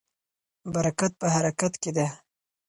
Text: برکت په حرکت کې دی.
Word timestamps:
برکت 0.73 1.11
په 1.21 1.27
حرکت 1.35 1.73
کې 1.81 1.91
دی. 1.95 2.07